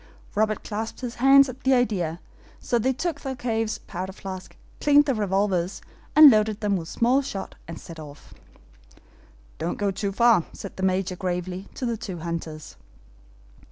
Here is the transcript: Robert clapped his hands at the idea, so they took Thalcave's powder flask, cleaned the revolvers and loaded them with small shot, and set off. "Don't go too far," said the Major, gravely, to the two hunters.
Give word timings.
Robert 0.33 0.63
clapped 0.63 1.01
his 1.01 1.13
hands 1.21 1.47
at 1.47 1.61
the 1.61 1.75
idea, 1.75 2.19
so 2.59 2.79
they 2.79 2.91
took 2.91 3.19
Thalcave's 3.21 3.77
powder 3.77 4.11
flask, 4.11 4.55
cleaned 4.79 5.05
the 5.05 5.13
revolvers 5.13 5.79
and 6.15 6.31
loaded 6.31 6.59
them 6.59 6.75
with 6.75 6.87
small 6.87 7.21
shot, 7.21 7.53
and 7.67 7.79
set 7.79 7.99
off. 7.99 8.33
"Don't 9.59 9.77
go 9.77 9.91
too 9.91 10.11
far," 10.11 10.43
said 10.53 10.75
the 10.75 10.81
Major, 10.81 11.15
gravely, 11.15 11.67
to 11.75 11.85
the 11.85 11.97
two 11.97 12.17
hunters. 12.17 12.77